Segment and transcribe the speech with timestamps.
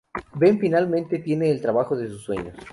[0.35, 2.55] Ben finalmente tiene el trabajo de sus sueños.